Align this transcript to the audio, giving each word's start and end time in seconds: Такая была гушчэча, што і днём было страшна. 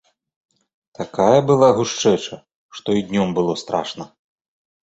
Такая 0.99 1.39
была 1.51 1.69
гушчэча, 1.79 2.35
што 2.79 2.97
і 3.01 3.07
днём 3.11 3.29
было 3.37 3.53
страшна. 3.67 4.03